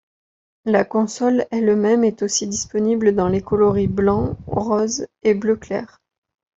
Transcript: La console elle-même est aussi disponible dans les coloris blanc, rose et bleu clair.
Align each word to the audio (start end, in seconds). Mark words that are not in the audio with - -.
La 0.65 0.83
console 0.83 1.45
elle-même 1.51 2.03
est 2.03 2.23
aussi 2.23 2.47
disponible 2.47 3.13
dans 3.13 3.27
les 3.27 3.43
coloris 3.43 3.85
blanc, 3.87 4.35
rose 4.47 5.05
et 5.21 5.35
bleu 5.35 5.55
clair. 5.55 5.99